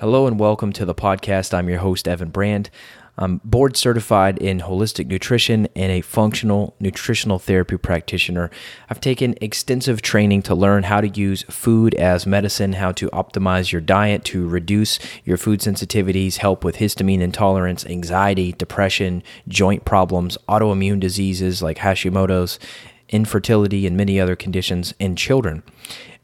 [0.00, 1.54] Hello and welcome to the podcast.
[1.54, 2.68] I'm your host, Evan Brand.
[3.16, 8.50] I'm board certified in holistic nutrition and a functional nutritional therapy practitioner.
[8.90, 13.70] I've taken extensive training to learn how to use food as medicine, how to optimize
[13.70, 20.36] your diet to reduce your food sensitivities, help with histamine intolerance, anxiety, depression, joint problems,
[20.48, 22.58] autoimmune diseases like Hashimoto's,
[23.10, 25.62] infertility, and many other conditions in children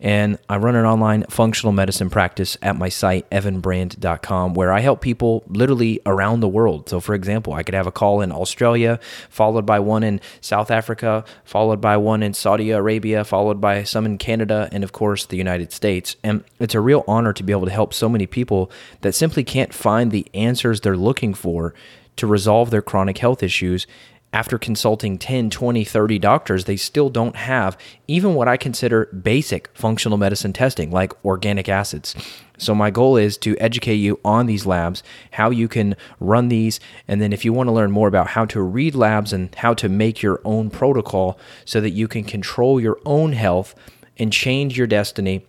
[0.00, 5.02] and I run an online functional medicine practice at my site, evanbrand.com, where I help
[5.02, 6.88] people literally around the world.
[6.88, 8.98] So, for example, I could have a call in Australia,
[9.28, 14.06] followed by one in South Africa, followed by one in Saudi Arabia, followed by some
[14.06, 16.16] in Canada, and of course, the United States.
[16.24, 18.70] And it's a real honor to be able to help so many people
[19.02, 21.74] that simply can't find the answers they're looking for
[22.16, 23.86] to resolve their chronic health issues
[24.32, 27.76] after consulting 10, 20, 30 doctors, they still don't have
[28.06, 32.14] even what I consider basic functional medicine testing, like organic acids.
[32.56, 36.78] So, my goal is to educate you on these labs, how you can run these,
[37.08, 39.74] and then if you want to learn more about how to read labs and how
[39.74, 43.74] to make your own protocol so that you can control your own health
[44.16, 45.46] and change your destiny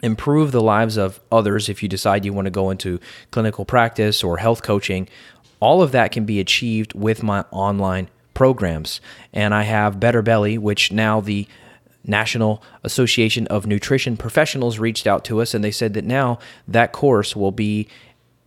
[0.00, 3.00] improve the lives of others if you decide you want to go into
[3.32, 5.08] clinical practice or health coaching
[5.60, 9.00] all of that can be achieved with my online programs.
[9.32, 11.48] And I have Better Belly, which now the
[12.04, 16.92] National Association of Nutrition Professionals reached out to us and they said that now that
[16.92, 17.88] course will be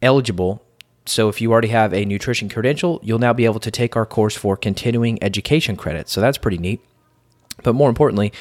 [0.01, 0.63] eligible.
[1.05, 4.05] So if you already have a nutrition credential, you'll now be able to take our
[4.05, 6.13] course for continuing education credits.
[6.13, 6.79] So that's pretty neat.
[7.61, 8.31] But more importantly,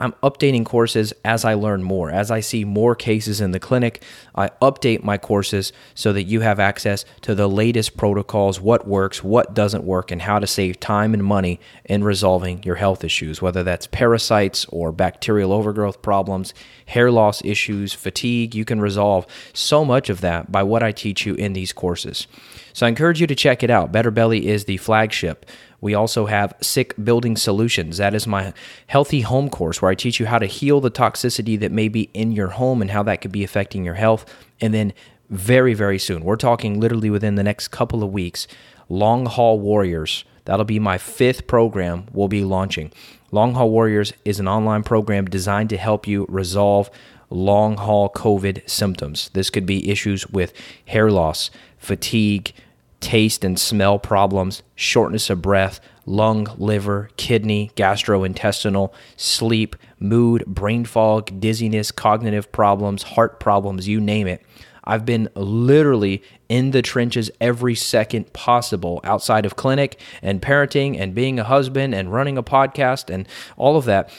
[0.00, 2.10] I'm updating courses as I learn more.
[2.10, 4.02] As I see more cases in the clinic,
[4.34, 9.22] I update my courses so that you have access to the latest protocols, what works,
[9.22, 13.40] what doesn't work, and how to save time and money in resolving your health issues,
[13.40, 16.54] whether that's parasites or bacterial overgrowth problems,
[16.86, 18.54] hair loss issues, fatigue.
[18.54, 22.26] You can resolve so much of that by what I teach you in these courses.
[22.72, 23.92] So I encourage you to check it out.
[23.92, 25.46] Better Belly is the flagship.
[25.84, 27.98] We also have Sick Building Solutions.
[27.98, 28.54] That is my
[28.86, 32.08] healthy home course where I teach you how to heal the toxicity that may be
[32.14, 34.24] in your home and how that could be affecting your health.
[34.62, 34.94] And then
[35.28, 38.46] very, very soon, we're talking literally within the next couple of weeks,
[38.88, 40.24] Long Haul Warriors.
[40.46, 42.90] That'll be my fifth program we'll be launching.
[43.30, 46.88] Long Haul Warriors is an online program designed to help you resolve
[47.28, 49.28] long haul COVID symptoms.
[49.34, 50.54] This could be issues with
[50.86, 52.54] hair loss, fatigue,
[53.04, 61.38] taste and smell problems, shortness of breath, lung, liver, kidney, gastrointestinal, sleep, mood, brain fog,
[61.38, 64.42] dizziness, cognitive problems, heart problems, you name it.
[64.84, 71.14] I've been literally in the trenches every second possible outside of clinic and parenting and
[71.14, 74.10] being a husband and running a podcast and all of that.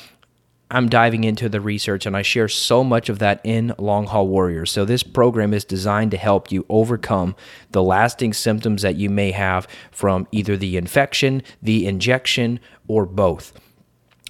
[0.71, 4.27] I'm diving into the research and I share so much of that in Long Haul
[4.27, 4.71] Warriors.
[4.71, 7.35] So, this program is designed to help you overcome
[7.71, 13.53] the lasting symptoms that you may have from either the infection, the injection, or both.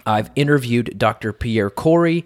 [0.05, 1.31] I've interviewed Dr.
[1.33, 2.25] Pierre Kory,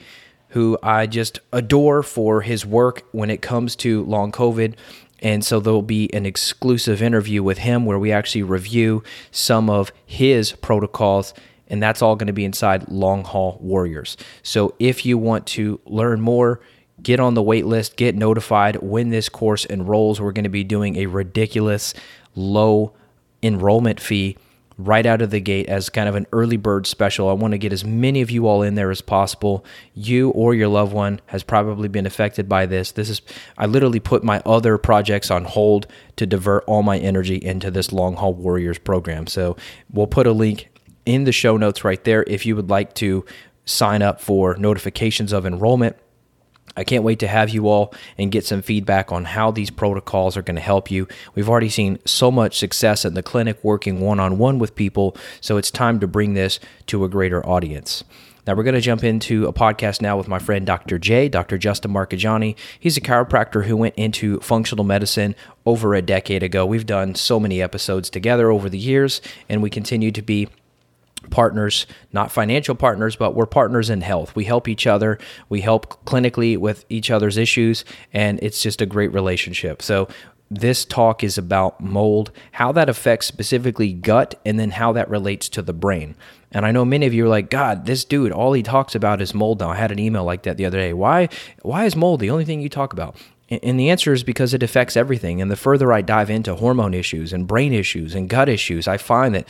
[0.49, 4.75] who I just adore for his work when it comes to long COVID.
[5.21, 9.91] And so there'll be an exclusive interview with him where we actually review some of
[10.05, 11.33] his protocols
[11.69, 14.17] and that's all going to be inside Long Haul Warriors.
[14.43, 16.59] So if you want to learn more,
[17.01, 20.19] get on the wait list, get notified when this course enrolls.
[20.19, 21.93] We're going to be doing a ridiculous
[22.35, 22.93] low
[23.41, 24.37] enrollment fee
[24.79, 27.27] right out of the gate as kind of an early bird special.
[27.27, 29.65] I want to get as many of you all in there as possible.
[29.93, 32.93] You or your loved one has probably been affected by this.
[32.93, 33.21] This is
[33.57, 37.91] I literally put my other projects on hold to divert all my energy into this
[37.91, 39.27] long haul warriors program.
[39.27, 39.57] So,
[39.91, 40.69] we'll put a link
[41.09, 43.25] in the show notes right there if you would like to
[43.65, 45.95] sign up for notifications of enrollment.
[46.77, 50.37] I can't wait to have you all and get some feedback on how these protocols
[50.37, 51.07] are going to help you.
[51.35, 55.17] We've already seen so much success in the clinic working one on one with people,
[55.41, 58.03] so it's time to bring this to a greater audience.
[58.47, 60.97] Now, we're going to jump into a podcast now with my friend Dr.
[60.97, 61.57] J, Dr.
[61.57, 62.55] Justin Marchegiani.
[62.79, 65.35] He's a chiropractor who went into functional medicine
[65.65, 66.65] over a decade ago.
[66.65, 70.47] We've done so many episodes together over the years, and we continue to be
[71.29, 74.35] partners, not financial partners, but we're partners in health.
[74.35, 75.19] We help each other,
[75.49, 79.81] we help clinically with each other's issues, and it's just a great relationship.
[79.81, 80.07] So,
[80.51, 85.47] this talk is about mold, how that affects specifically gut, and then how that relates
[85.49, 86.15] to the brain.
[86.51, 89.21] And I know many of you are like, God, this dude, all he talks about
[89.21, 89.69] is mold now.
[89.69, 90.93] I had an email like that the other day.
[90.93, 91.29] Why
[91.61, 93.15] why is mold the only thing you talk about?
[93.49, 95.41] And the answer is because it affects everything.
[95.41, 98.97] And the further I dive into hormone issues and brain issues and gut issues, I
[98.97, 99.47] find that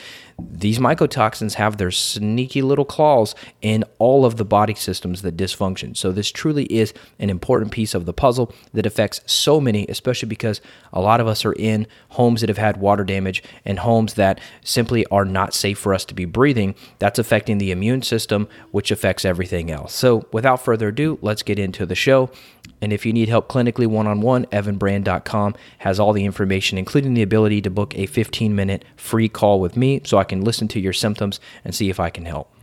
[0.52, 5.96] these mycotoxins have their sneaky little claws in all of the body systems that dysfunction.
[5.96, 10.30] So, this truly is an important piece of the puzzle that affects so many, especially
[10.30, 10.62] because
[10.94, 14.40] a lot of us are in homes that have had water damage and homes that
[14.64, 16.76] simply are not safe for us to be breathing.
[17.00, 19.94] That's affecting the immune system, which affects everything else.
[19.94, 22.30] So, without further ado, let's get into the show.
[22.82, 27.14] And if you need help clinically one on one, evanbrand.com has all the information, including
[27.14, 30.68] the ability to book a 15 minute free call with me so I can listen
[30.70, 32.54] to your symptoms and see if I can help.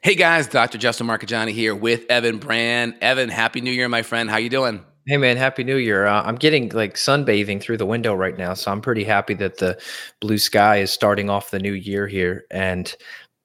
[0.00, 0.78] Hey guys, Dr.
[0.78, 2.94] Justin Marchegiani here with Evan Brand.
[3.00, 4.30] Evan, happy new year, my friend.
[4.30, 4.84] How you doing?
[5.06, 6.06] Hey man, happy new year.
[6.06, 9.58] Uh, I'm getting like sunbathing through the window right now, so I'm pretty happy that
[9.58, 9.80] the
[10.20, 12.94] blue sky is starting off the new year here and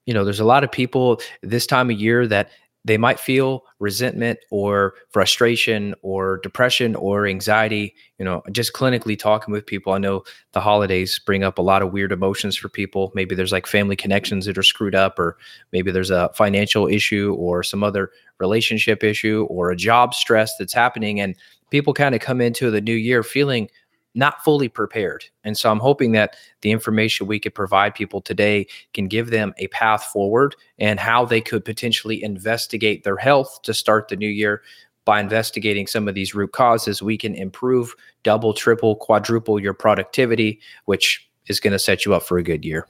[0.06, 2.50] you know, there's a lot of people this time of year that
[2.84, 9.52] they might feel resentment or frustration or depression or anxiety you know just clinically talking
[9.52, 9.92] with people.
[9.92, 13.10] I know the holidays bring up a lot of weird emotions for people.
[13.14, 15.36] Maybe there's like family connections that are screwed up or
[15.72, 20.74] maybe there's a financial issue or some other relationship issue or a job stress that's
[20.74, 21.36] happening and
[21.70, 23.68] people kind of come into the new year feeling
[24.14, 25.24] not fully prepared.
[25.42, 29.52] And so I'm hoping that the information we could provide people today can give them
[29.58, 34.28] a path forward and how they could potentially investigate their health to start the new
[34.28, 34.62] year.
[35.04, 40.60] By investigating some of these root causes, we can improve double, triple, quadruple your productivity,
[40.86, 42.86] which is going to set you up for a good year.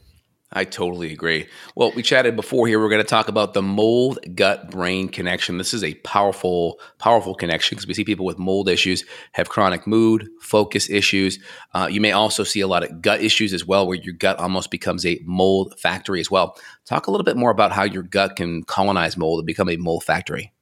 [0.57, 1.49] I totally agree.
[1.75, 2.79] Well, we chatted before here.
[2.79, 5.59] We're going to talk about the mold gut brain connection.
[5.59, 9.85] This is a powerful, powerful connection because we see people with mold issues have chronic
[9.85, 11.41] mood, focus issues.
[11.75, 14.39] Uh, you may also see a lot of gut issues as well, where your gut
[14.39, 16.57] almost becomes a mold factory as well.
[16.85, 19.77] Talk a little bit more about how your gut can colonize mold and become a
[19.77, 20.53] mold factory.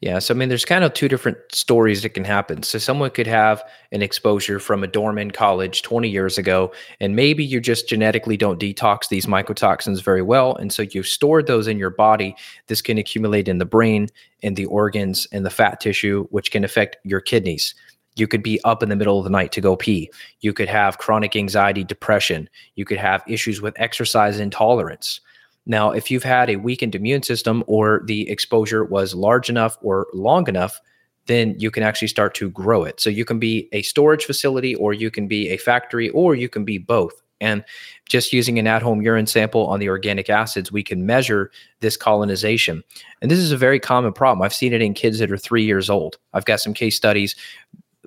[0.00, 0.18] Yeah.
[0.18, 2.62] So, I mean, there's kind of two different stories that can happen.
[2.62, 3.62] So, someone could have
[3.92, 8.36] an exposure from a dorm in college 20 years ago, and maybe you just genetically
[8.36, 10.54] don't detox these mycotoxins very well.
[10.56, 12.36] And so you've stored those in your body.
[12.66, 14.08] This can accumulate in the brain,
[14.42, 17.74] in the organs, in the fat tissue, which can affect your kidneys.
[18.16, 20.10] You could be up in the middle of the night to go pee.
[20.40, 22.48] You could have chronic anxiety, depression.
[22.76, 25.20] You could have issues with exercise intolerance.
[25.66, 30.06] Now, if you've had a weakened immune system or the exposure was large enough or
[30.12, 30.80] long enough,
[31.26, 33.00] then you can actually start to grow it.
[33.00, 36.48] So you can be a storage facility or you can be a factory or you
[36.48, 37.22] can be both.
[37.40, 37.64] And
[38.08, 41.50] just using an at home urine sample on the organic acids, we can measure
[41.80, 42.82] this colonization.
[43.20, 44.42] And this is a very common problem.
[44.44, 46.16] I've seen it in kids that are three years old.
[46.32, 47.34] I've got some case studies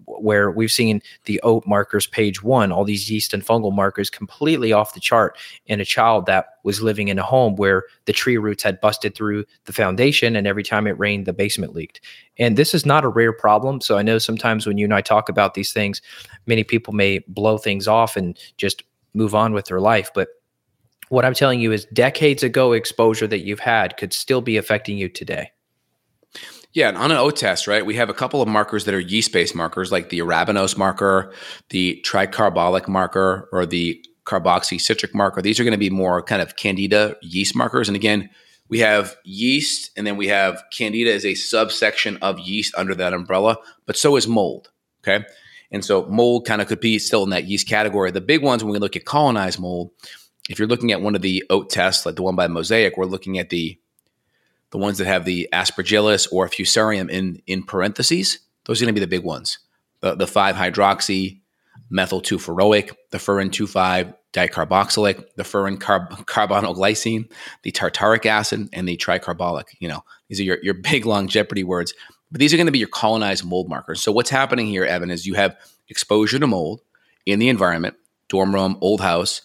[0.07, 4.71] where we've seen the oat markers page one, all these yeast and fungal markers completely
[4.71, 8.37] off the chart in a child that was living in a home where the tree
[8.37, 11.99] roots had busted through the foundation and every time it rained, the basement leaked.
[12.37, 13.81] And this is not a rare problem.
[13.81, 16.01] So I know sometimes when you and I talk about these things,
[16.45, 18.83] many people may blow things off and just
[19.13, 20.09] move on with their life.
[20.13, 20.29] But
[21.09, 24.97] what I'm telling you is decades ago exposure that you've had could still be affecting
[24.97, 25.51] you today.
[26.73, 28.99] Yeah, and on an O test, right, we have a couple of markers that are
[28.99, 31.33] yeast based markers, like the arabinose marker,
[31.69, 35.41] the tricarballylic marker, or the carboxy citric marker.
[35.41, 37.87] These are going to be more kind of candida yeast markers.
[37.87, 38.29] And again,
[38.69, 43.13] we have yeast, and then we have candida as a subsection of yeast under that
[43.13, 44.69] umbrella, but so is mold.
[45.01, 45.25] Okay.
[45.71, 48.11] And so mold kind of could be still in that yeast category.
[48.11, 49.91] The big ones when we look at colonized mold,
[50.49, 53.05] if you're looking at one of the oat tests, like the one by Mosaic, we're
[53.05, 53.79] looking at the
[54.71, 58.99] the ones that have the aspergillus or fusarium in in parentheses, those are going to
[58.99, 59.59] be the big ones.
[60.01, 61.39] The, the 5 hydroxy,
[61.89, 67.31] methyl 2 furoic, the furan 2 5 dicarboxylic, the furan carb- carbonylglycine,
[67.63, 69.65] the tartaric acid, and the tricarballylic.
[69.79, 71.93] You know, these are your, your big long Jeopardy words.
[72.29, 74.01] But these are going to be your colonized mold markers.
[74.01, 75.55] So what's happening here, Evan, is you have
[75.87, 76.81] exposure to mold
[77.25, 77.95] in the environment,
[78.27, 79.41] dorm room, old house.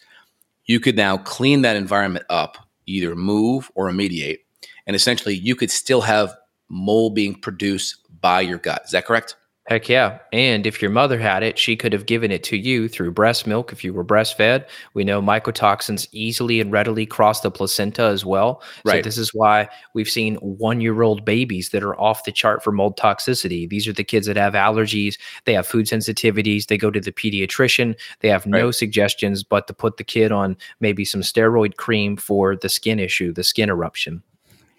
[0.64, 4.38] You could now clean that environment up, either move or remediate
[4.87, 6.35] and essentially you could still have
[6.69, 8.83] mold being produced by your gut.
[8.85, 9.37] Is that correct?
[9.69, 10.19] Heck yeah.
[10.33, 13.47] And if your mother had it, she could have given it to you through breast
[13.47, 14.67] milk if you were breastfed.
[14.95, 18.61] We know mycotoxins easily and readily cross the placenta as well.
[18.85, 18.97] Right.
[18.97, 22.65] So this is why we've seen one year old babies that are off the chart
[22.65, 23.69] for mold toxicity.
[23.69, 27.12] These are the kids that have allergies, they have food sensitivities, they go to the
[27.12, 28.75] pediatrician, they have no right.
[28.75, 33.33] suggestions but to put the kid on maybe some steroid cream for the skin issue,
[33.33, 34.25] the skin eruption.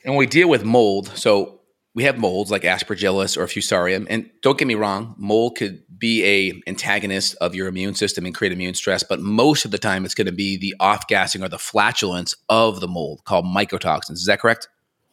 [0.05, 1.61] And we deal with mold, so
[1.95, 4.07] we have molds like aspergillus or fusarium.
[4.09, 8.35] And don't get me wrong mold could be a antagonist of your immune system and
[8.35, 9.03] create immune stress.
[9.03, 12.35] But most of the time it's going to be the off gassing or the flatulence
[12.49, 14.13] of the mold called mycotoxins.
[14.13, 14.67] Is that correct?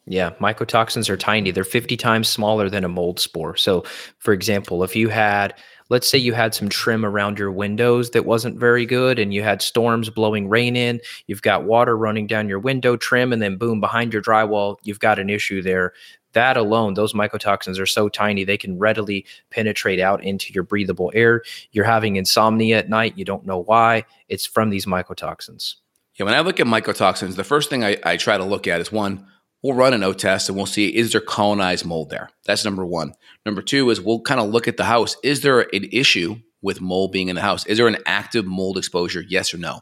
[0.07, 1.51] Yeah, mycotoxins are tiny.
[1.51, 3.55] They're 50 times smaller than a mold spore.
[3.55, 3.83] So,
[4.17, 5.53] for example, if you had,
[5.91, 9.43] let's say you had some trim around your windows that wasn't very good and you
[9.43, 13.57] had storms blowing rain in, you've got water running down your window trim, and then
[13.57, 15.91] boom, behind your drywall, you've got an issue there.
[16.31, 21.11] That alone, those mycotoxins are so tiny, they can readily penetrate out into your breathable
[21.13, 21.43] air.
[21.73, 24.05] You're having insomnia at night, you don't know why.
[24.29, 25.75] It's from these mycotoxins.
[26.15, 28.79] Yeah, when I look at mycotoxins, the first thing I, I try to look at
[28.79, 29.27] is one,
[29.63, 32.29] we'll run an O test and we'll see is there colonized mold there?
[32.45, 33.13] That's number one.
[33.45, 35.15] Number two is we'll kind of look at the house.
[35.23, 37.65] Is there an issue with mold being in the house?
[37.65, 39.23] Is there an active mold exposure?
[39.27, 39.81] Yes or no?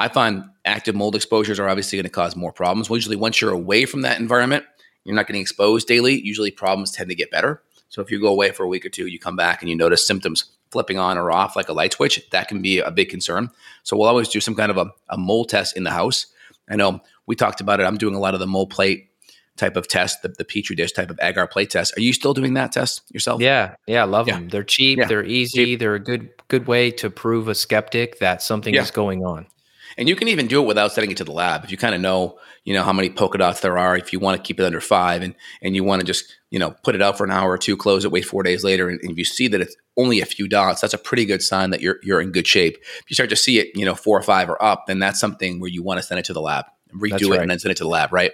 [0.00, 2.88] I find active mold exposures are obviously going to cause more problems.
[2.88, 4.64] Well, usually, once you're away from that environment,
[5.04, 6.18] you're not getting exposed daily.
[6.18, 7.62] Usually, problems tend to get better.
[7.90, 9.76] So, if you go away for a week or two, you come back and you
[9.76, 13.10] notice symptoms flipping on or off like a light switch, that can be a big
[13.10, 13.50] concern.
[13.82, 16.26] So, we'll always do some kind of a, a mold test in the house.
[16.66, 17.84] I know we talked about it.
[17.84, 19.09] I'm doing a lot of the mold plate
[19.56, 21.96] type of test, the, the petri dish type of agar plate test.
[21.96, 23.40] Are you still doing that test yourself?
[23.40, 24.34] Yeah, yeah, I love yeah.
[24.34, 24.48] them.
[24.48, 25.06] They're cheap, yeah.
[25.06, 25.80] they're easy, cheap.
[25.80, 28.82] they're a good good way to prove a skeptic that something yeah.
[28.82, 29.46] is going on.
[29.96, 31.64] And you can even do it without sending it to the lab.
[31.64, 34.20] If you kind of know, you know, how many polka dots there are, if you
[34.20, 36.94] want to keep it under five and and you want to just, you know, put
[36.94, 39.10] it out for an hour or two, close it, wait four days later, and, and
[39.12, 41.80] if you see that it's only a few dots, that's a pretty good sign that
[41.80, 42.78] you're you're in good shape.
[42.80, 45.20] If you start to see it, you know, four or five or up, then that's
[45.20, 47.40] something where you want to send it to the lab, redo right.
[47.40, 48.32] it, and then send it to the lab, right?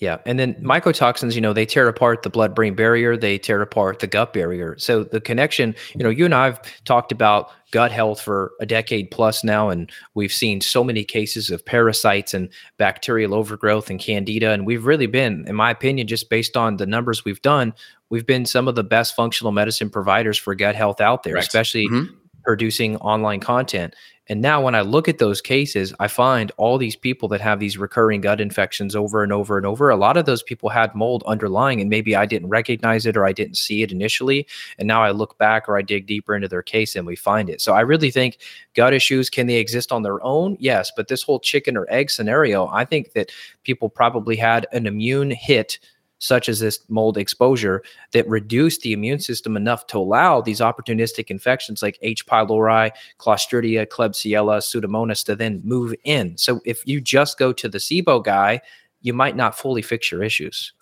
[0.00, 0.16] Yeah.
[0.24, 3.98] And then mycotoxins, you know, they tear apart the blood brain barrier, they tear apart
[3.98, 4.74] the gut barrier.
[4.78, 8.66] So the connection, you know, you and I have talked about gut health for a
[8.66, 14.00] decade plus now, and we've seen so many cases of parasites and bacterial overgrowth and
[14.00, 14.50] candida.
[14.50, 17.74] And we've really been, in my opinion, just based on the numbers we've done,
[18.08, 21.88] we've been some of the best functional medicine providers for gut health out there, especially
[21.88, 22.14] mm-hmm.
[22.42, 23.94] producing online content.
[24.30, 27.58] And now when I look at those cases, I find all these people that have
[27.58, 29.90] these recurring gut infections over and over and over.
[29.90, 33.26] A lot of those people had mold underlying, and maybe I didn't recognize it or
[33.26, 34.46] I didn't see it initially.
[34.78, 37.50] And now I look back or I dig deeper into their case and we find
[37.50, 37.60] it.
[37.60, 38.38] So I really think
[38.74, 40.56] gut issues can they exist on their own?
[40.60, 40.92] Yes.
[40.94, 43.32] But this whole chicken or egg scenario, I think that
[43.64, 45.80] people probably had an immune hit
[46.20, 51.30] such as this mold exposure, that reduce the immune system enough to allow these opportunistic
[51.30, 52.24] infections like H.
[52.26, 56.36] pylori, Clostridia, Klebsiella, Pseudomonas to then move in.
[56.36, 58.60] So if you just go to the SIBO guy,
[59.00, 60.72] you might not fully fix your issues.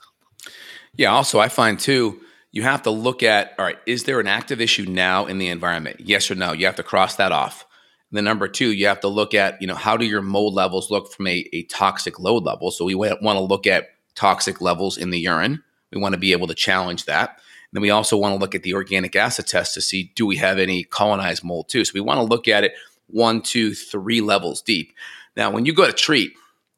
[0.95, 1.13] Yeah.
[1.13, 4.61] Also, I find too, you have to look at all right, is there an active
[4.61, 6.01] issue now in the environment?
[6.01, 6.53] Yes or no?
[6.53, 7.65] You have to cross that off.
[8.11, 10.55] And then number two, you have to look at, you know, how do your mold
[10.55, 12.71] levels look from a, a toxic load level?
[12.71, 15.63] So we want to look at toxic levels in the urine.
[15.93, 17.31] We want to be able to challenge that.
[17.31, 20.27] And then we also want to look at the organic acid test to see do
[20.27, 21.85] we have any colonized mold too.
[21.85, 22.73] So we want to look at it
[23.07, 24.93] one, two, three levels deep.
[25.37, 26.33] Now, when you go to treat,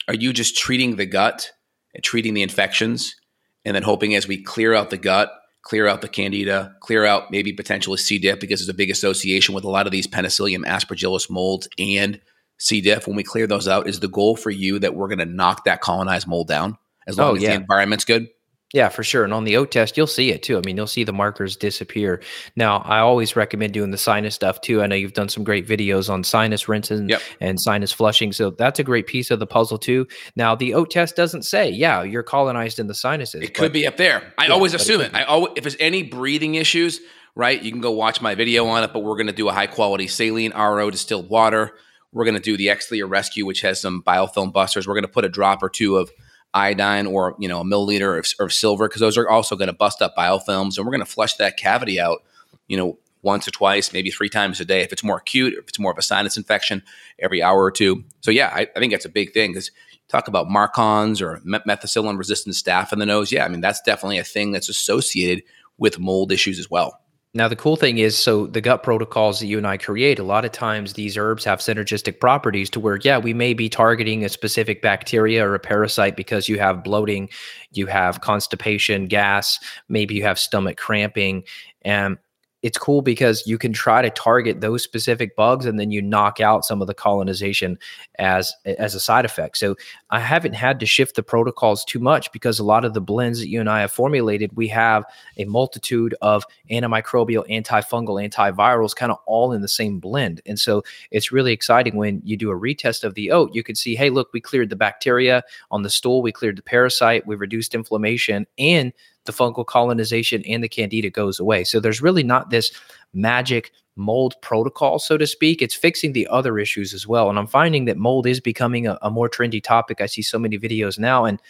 [0.06, 1.50] are you just treating the gut
[1.94, 3.16] and treating the infections
[3.64, 5.32] and then hoping as we clear out the gut,
[5.62, 8.18] clear out the candida, clear out maybe potentially C.
[8.18, 12.20] diff because there's a big association with a lot of these penicillium aspergillus molds and
[12.58, 12.80] C.
[12.80, 13.06] diff.
[13.06, 15.64] When we clear those out, is the goal for you that we're going to knock
[15.64, 16.76] that colonized mold down?
[17.10, 17.50] As long oh, as yeah.
[17.50, 18.28] the environment's good.
[18.72, 19.24] Yeah, for sure.
[19.24, 20.56] And on the O test, you'll see it too.
[20.56, 22.22] I mean, you'll see the markers disappear.
[22.54, 24.80] Now, I always recommend doing the sinus stuff too.
[24.80, 27.20] I know you've done some great videos on sinus rinsing yep.
[27.40, 28.32] and sinus flushing.
[28.32, 30.06] So that's a great piece of the puzzle too.
[30.36, 33.42] Now, the O test doesn't say, yeah, you're colonized in the sinuses.
[33.42, 34.32] It could be up there.
[34.38, 35.08] I yeah, always assume it.
[35.08, 35.14] it.
[35.14, 37.00] I always, if there's any breathing issues,
[37.34, 39.52] right, you can go watch my video on it, but we're going to do a
[39.52, 41.72] high quality saline RO distilled water.
[42.12, 44.86] We're going to do the Xlear Rescue, which has some biofilm busters.
[44.86, 46.10] We're going to put a drop or two of
[46.54, 49.72] iodine or you know a milliliter of, of silver because those are also going to
[49.72, 52.22] bust up biofilms and we're going to flush that cavity out
[52.66, 54.80] you know once or twice maybe three times a day.
[54.80, 56.82] If it's more acute if it's more of a sinus infection
[57.18, 58.04] every hour or two.
[58.20, 59.70] So yeah i, I think that's a big thing because
[60.08, 63.30] talk about MARCoNS or methicillin resistant staph in the nose.
[63.30, 65.44] Yeah i mean that's definitely a thing that's associated
[65.78, 67.00] with mold issues as well
[67.32, 70.24] now, the cool thing is, so the gut protocols that you and I create, a
[70.24, 74.24] lot of times these herbs have synergistic properties to where, yeah, we may be targeting
[74.24, 77.28] a specific bacteria or a parasite because you have bloating,
[77.70, 81.44] you have constipation, gas, maybe you have stomach cramping.
[81.82, 82.18] And
[82.62, 86.40] it's cool because you can try to target those specific bugs and then you knock
[86.40, 87.78] out some of the colonization
[88.18, 89.56] as as a side effect.
[89.56, 89.76] So
[90.10, 93.40] I haven't had to shift the protocols too much because a lot of the blends
[93.40, 95.04] that you and I have formulated, we have
[95.36, 100.40] a multitude of antimicrobial, antifungal, antivirals kind of all in the same blend.
[100.46, 103.74] And so it's really exciting when you do a retest of the oat, you can
[103.74, 107.36] see, hey, look, we cleared the bacteria on the stool, we cleared the parasite, we
[107.36, 108.92] reduced inflammation, and
[109.26, 111.64] the fungal colonization and the candida goes away.
[111.64, 112.72] So there's really not this
[113.12, 115.60] magic mold protocol, so to speak.
[115.60, 117.28] It's fixing the other issues as well.
[117.28, 120.00] And I'm finding that mold is becoming a, a more trendy topic.
[120.00, 121.24] I see so many videos now.
[121.24, 121.40] And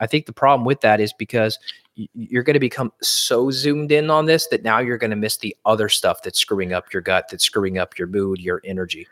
[0.00, 1.58] I think the problem with that is because
[1.94, 5.36] you're going to become so zoomed in on this that now you're going to miss
[5.36, 9.06] the other stuff that's screwing up your gut, that's screwing up your mood, your energy.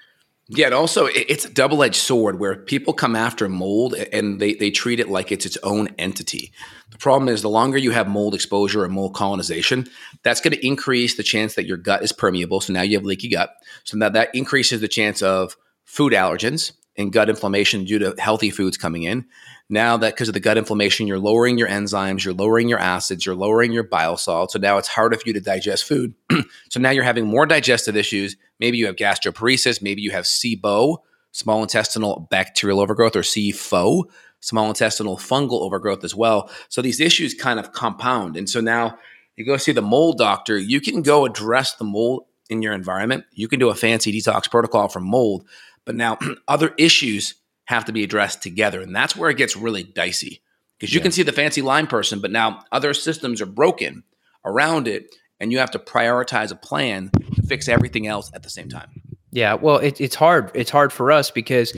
[0.53, 4.55] Yeah, and also it's a double edged sword where people come after mold and they,
[4.55, 6.53] they treat it like it's its own entity.
[6.91, 9.87] The problem is the longer you have mold exposure or mold colonization,
[10.25, 12.61] that's going to increase the chance that your gut is permeable.
[12.61, 13.51] So now you have leaky gut.
[13.85, 18.51] So now that increases the chance of food allergens and gut inflammation due to healthy
[18.51, 19.25] foods coming in.
[19.69, 23.25] Now that because of the gut inflammation, you're lowering your enzymes, you're lowering your acids,
[23.25, 24.53] you're lowering your bile salt.
[24.53, 26.15] So now it's harder for you to digest food.
[26.69, 28.37] so now you're having more digestive issues.
[28.59, 30.99] Maybe you have gastroparesis, maybe you have SIBO,
[31.33, 34.05] small intestinal bacterial overgrowth, or SIFO,
[34.41, 36.51] small intestinal fungal overgrowth as well.
[36.69, 38.37] So these issues kind of compound.
[38.37, 38.99] And so now
[39.37, 43.25] you go see the mold doctor, you can go address the mold in your environment.
[43.33, 45.47] You can do a fancy detox protocol for mold,
[45.91, 46.17] but now
[46.49, 48.81] other issues have to be addressed together.
[48.81, 50.41] And that's where it gets really dicey
[50.79, 51.03] because you yeah.
[51.03, 54.05] can see the fancy line person, but now other systems are broken
[54.45, 55.13] around it.
[55.41, 59.03] And you have to prioritize a plan to fix everything else at the same time.
[59.33, 60.53] Yeah, well, it, it's hard.
[60.55, 61.77] It's hard for us because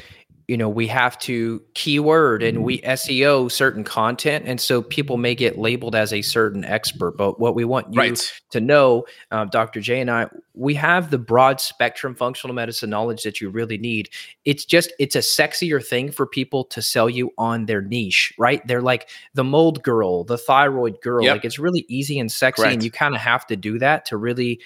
[0.48, 5.34] you know we have to keyword and we SEO certain content, and so people may
[5.34, 7.16] get labeled as a certain expert.
[7.16, 8.32] But what we want you right.
[8.50, 9.80] to know, uh, Dr.
[9.80, 14.10] J and I, we have the broad spectrum functional medicine knowledge that you really need.
[14.44, 18.66] It's just it's a sexier thing for people to sell you on their niche, right?
[18.66, 21.24] They're like the mold girl, the thyroid girl.
[21.24, 21.36] Yep.
[21.36, 22.74] Like it's really easy and sexy, Correct.
[22.74, 24.60] and you kind of have to do that to really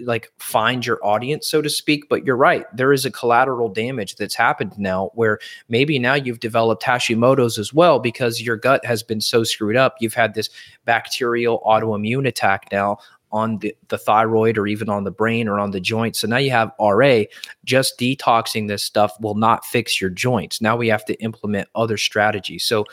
[0.00, 2.08] like find your audience, so to speak.
[2.08, 5.38] But you're right, there is a collateral damage that's happened now where
[5.68, 9.96] maybe now you've developed Hashimoto's as well because your gut has been so screwed up.
[10.00, 10.50] You've had this
[10.84, 12.98] bacterial autoimmune attack now
[13.32, 16.20] on the, the thyroid or even on the brain or on the joints.
[16.20, 17.22] So now you have RA.
[17.64, 20.60] Just detoxing this stuff will not fix your joints.
[20.60, 22.64] Now we have to implement other strategies.
[22.64, 22.84] So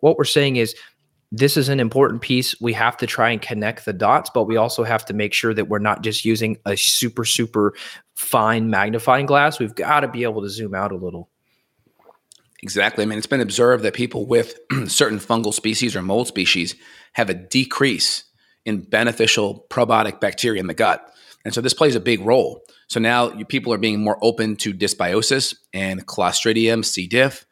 [0.00, 0.74] what we're saying is
[1.32, 2.58] this is an important piece.
[2.60, 5.52] We have to try and connect the dots, but we also have to make sure
[5.54, 7.74] that we're not just using a super, super
[8.14, 9.58] fine magnifying glass.
[9.58, 11.30] We've got to be able to zoom out a little.
[12.64, 13.02] Exactly.
[13.02, 16.74] I mean, it's been observed that people with certain fungal species or mold species
[17.12, 18.24] have a decrease
[18.64, 21.12] in beneficial probiotic bacteria in the gut.
[21.44, 22.64] And so this plays a big role.
[22.86, 27.06] So now people are being more open to dysbiosis and Clostridium, C.
[27.06, 27.44] diff,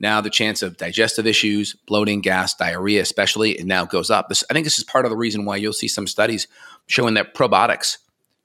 [0.00, 4.28] now the chance of digestive issues, bloating, gas, diarrhea, especially, it now goes up.
[4.28, 6.48] This, I think this is part of the reason why you'll see some studies
[6.88, 7.98] showing that probiotics,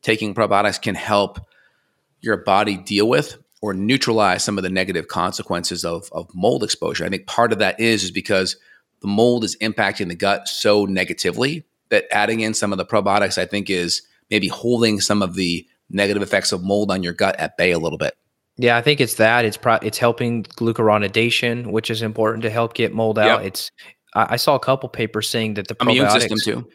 [0.04, 1.39] taking probiotics can help
[2.22, 7.06] your body deal with or neutralize some of the negative consequences of, of mold exposure.
[7.06, 8.58] I think part of that is is because
[9.02, 13.38] the mold is impacting the gut so negatively that adding in some of the probiotics,
[13.38, 17.36] I think, is maybe holding some of the negative effects of mold on your gut
[17.38, 18.15] at bay a little bit.
[18.58, 19.45] Yeah, I think it's that.
[19.45, 23.39] It's pro- it's helping glucuronidation, which is important to help get mold out.
[23.39, 23.47] Yep.
[23.47, 23.71] It's
[24.13, 26.67] I, I, saw a couple papers saying that the immune system too.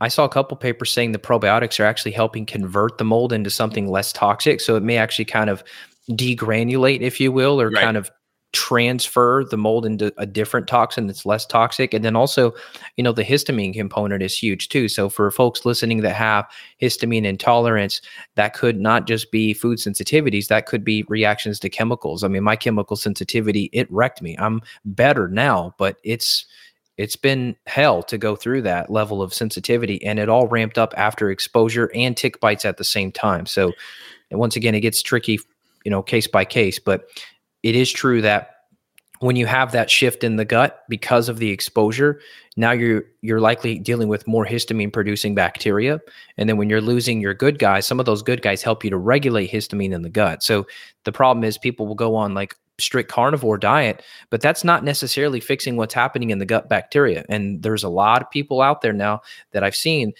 [0.00, 3.50] I saw a couple papers saying the probiotics are actually helping convert the mold into
[3.50, 4.60] something less toxic.
[4.60, 5.64] So it may actually kind of
[6.10, 7.82] degranulate, if you will, or right.
[7.82, 8.10] kind of
[8.52, 11.92] transfer the mold into a different toxin that's less toxic.
[11.92, 12.54] And then also
[12.96, 14.88] you know the histamine component is huge too.
[14.88, 18.00] So for folks listening that have histamine intolerance
[18.36, 22.24] that could not just be food sensitivities that could be reactions to chemicals.
[22.24, 24.34] I mean my chemical sensitivity it wrecked me.
[24.38, 26.46] I'm better now but it's
[26.96, 30.94] it's been hell to go through that level of sensitivity and it all ramped up
[30.96, 33.44] after exposure and tick bites at the same time.
[33.44, 33.72] So
[34.30, 35.38] once again it gets tricky
[35.84, 37.08] you know case by case but
[37.62, 38.50] it is true that
[39.20, 42.20] when you have that shift in the gut because of the exposure
[42.56, 46.00] now you're you're likely dealing with more histamine producing bacteria.
[46.36, 48.90] And then when you're losing your good guys some of those good guys help you
[48.90, 50.42] to regulate histamine in the gut.
[50.42, 50.66] So
[51.04, 55.40] the problem is people will go on like strict carnivore diet but that's not necessarily
[55.40, 57.24] fixing what's happening in the gut bacteria.
[57.28, 59.20] And there's a lot of people out there now
[59.52, 60.12] that I've seen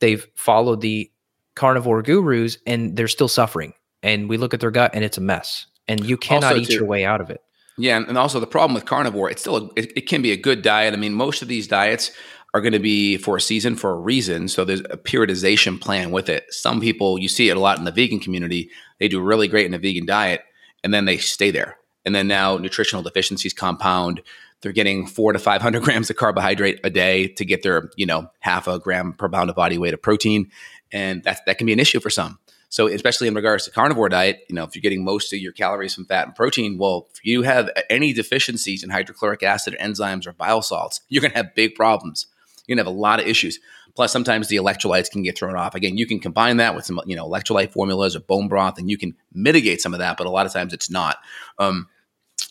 [0.00, 1.10] they've followed the
[1.54, 5.20] carnivore gurus and they're still suffering and we look at their gut and it's a
[5.20, 7.42] mess and you cannot also eat too, your way out of it.
[7.78, 10.36] Yeah, and also the problem with carnivore, it's still a, it, it, can be a
[10.36, 10.92] good diet.
[10.92, 12.10] I mean, most of these diets
[12.54, 14.48] are going to be for a season for a reason.
[14.48, 16.52] So there's a periodization plan with it.
[16.52, 18.70] Some people you see it a lot in the vegan community.
[19.00, 20.42] They do really great in a vegan diet,
[20.84, 21.76] and then they stay there.
[22.04, 24.22] And then now nutritional deficiencies compound.
[24.60, 28.06] They're getting four to five hundred grams of carbohydrate a day to get their you
[28.06, 30.50] know half a gram per pound of body weight of protein,
[30.92, 32.38] and that that can be an issue for some.
[32.72, 35.52] So, especially in regards to carnivore diet, you know, if you're getting most of your
[35.52, 40.26] calories from fat and protein, well, if you have any deficiencies in hydrochloric acid, enzymes,
[40.26, 42.28] or bile salts, you're going to have big problems.
[42.66, 43.60] You're going to have a lot of issues.
[43.94, 45.74] Plus, sometimes the electrolytes can get thrown off.
[45.74, 48.88] Again, you can combine that with some, you know, electrolyte formulas or bone broth, and
[48.88, 50.16] you can mitigate some of that.
[50.16, 51.18] But a lot of times, it's not.
[51.58, 51.88] Um,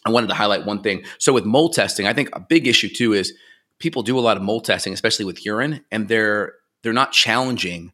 [0.06, 1.04] I wanted to highlight one thing.
[1.18, 3.34] So with mold testing, I think a big issue too is
[3.80, 6.54] people do a lot of mold testing, especially with urine, and they're
[6.84, 7.92] they're not challenging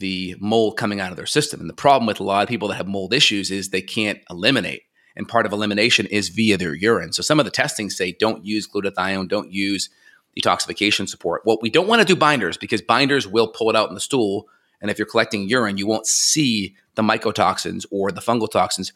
[0.00, 1.60] the mold coming out of their system.
[1.60, 4.18] And the problem with a lot of people that have mold issues is they can't
[4.28, 4.82] eliminate.
[5.14, 7.12] And part of elimination is via their urine.
[7.12, 9.90] So some of the testing say don't use glutathione, don't use
[10.38, 11.42] detoxification support.
[11.44, 14.00] Well, we don't want to do binders because binders will pull it out in the
[14.00, 14.48] stool.
[14.80, 18.92] And if you're collecting urine, you won't see the mycotoxins or the fungal toxins.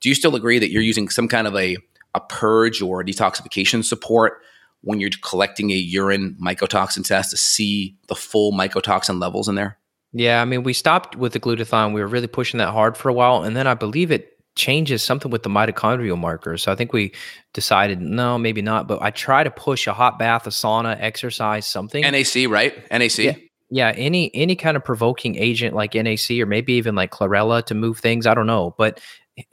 [0.00, 1.76] Do you still agree that you're using some kind of a,
[2.14, 4.40] a purge or a detoxification support
[4.82, 9.78] when you're collecting a urine mycotoxin test to see the full mycotoxin levels in there?
[10.18, 11.92] Yeah, I mean, we stopped with the glutathione.
[11.92, 15.02] We were really pushing that hard for a while, and then I believe it changes
[15.02, 16.62] something with the mitochondrial markers.
[16.62, 17.12] So I think we
[17.52, 18.88] decided no, maybe not.
[18.88, 22.00] But I try to push a hot bath, a sauna, exercise, something.
[22.00, 22.74] NAC, right?
[22.90, 23.18] NAC.
[23.18, 23.34] Yeah.
[23.68, 27.74] Yeah, any any kind of provoking agent like NAC or maybe even like chlorella to
[27.74, 28.26] move things.
[28.26, 29.00] I don't know, but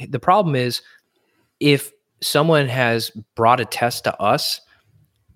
[0.08, 0.82] the problem is
[1.60, 4.62] if someone has brought a test to us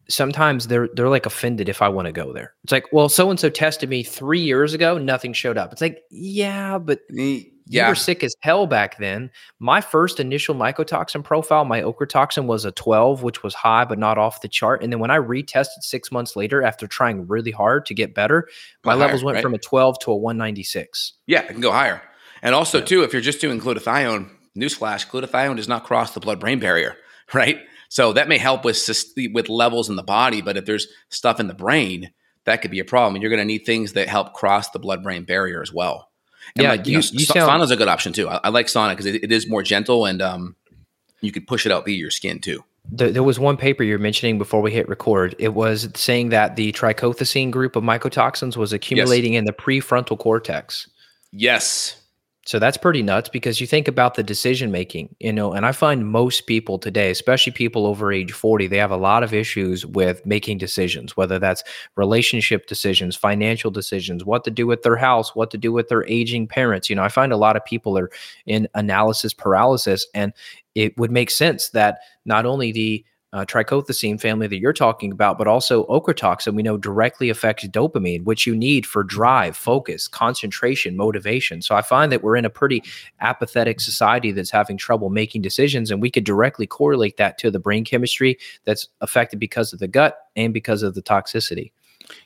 [0.10, 2.54] sometimes they're they're like offended if I want to go there.
[2.64, 5.72] It's like, well, so and so tested me three years ago, nothing showed up.
[5.72, 7.86] It's like, yeah, but yeah.
[7.86, 9.30] you were sick as hell back then.
[9.60, 14.18] My first initial mycotoxin profile, my ochratoxin was a 12, which was high but not
[14.18, 14.84] off the chart.
[14.84, 18.48] And then when I retested six months later after trying really hard to get better,
[18.84, 19.44] my higher, levels went right?
[19.44, 21.14] from a 12 to a 196.
[21.28, 22.02] Yeah, it can go higher.
[22.42, 22.86] And also, yeah.
[22.86, 26.96] too, if you're just doing glutathione, newsflash, glutathione does not cross the blood-brain barrier,
[27.34, 27.60] right?
[27.90, 28.78] So that may help with
[29.34, 32.12] with levels in the body, but if there's stuff in the brain,
[32.46, 33.16] that could be a problem.
[33.16, 36.10] And you're going to need things that help cross the blood brain barrier as well.
[36.56, 38.30] And yeah, like, you, you, know, you sound, sauna's a good option too.
[38.30, 40.56] I, I like sauna because it, it is more gentle and um,
[41.22, 42.64] you could push it out via your skin too.
[42.90, 45.36] There, there was one paper you're mentioning before we hit record.
[45.40, 49.40] It was saying that the trichothecene group of mycotoxins was accumulating yes.
[49.40, 50.90] in the prefrontal cortex.
[51.32, 52.02] Yes.
[52.48, 55.74] So that's pretty nuts because you think about the decision making, you know, and I
[55.74, 59.86] find most people today, especially people over age 40, they have a lot of issues
[59.86, 61.62] with making decisions, whether that's
[61.98, 66.06] relationship decisions, financial decisions, what to do with their house, what to do with their
[66.08, 66.90] aging parents.
[66.90, 68.10] You know, I find a lot of people are
[68.46, 70.32] in analysis paralysis and
[70.74, 75.38] it would make sense that not only the uh, trichothecene family that you're talking about,
[75.38, 80.96] but also ochratoxin we know directly affects dopamine, which you need for drive, focus, concentration,
[80.96, 81.62] motivation.
[81.62, 82.84] So I find that we're in a pretty
[83.20, 87.60] apathetic society that's having trouble making decisions, and we could directly correlate that to the
[87.60, 91.72] brain chemistry that's affected because of the gut and because of the toxicity.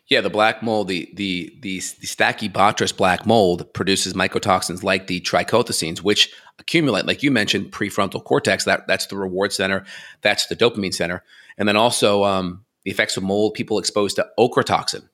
[0.07, 5.21] Yeah, the black mold, the the the, the Stachybotrys black mold produces mycotoxins like the
[5.21, 8.65] trichothecenes, which accumulate, like you mentioned, prefrontal cortex.
[8.65, 9.85] That that's the reward center,
[10.21, 11.23] that's the dopamine center,
[11.57, 13.53] and then also um, the effects of mold.
[13.53, 15.07] People exposed to ochratoxin.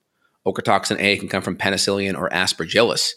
[0.46, 3.12] Ochratoxin A can come from penicillium or aspergillus,